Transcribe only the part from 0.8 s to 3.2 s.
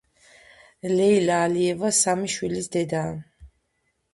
ლეილა ალიევა სამი შვილის დედაა.